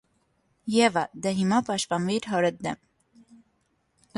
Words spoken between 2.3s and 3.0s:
հորդ դեմ: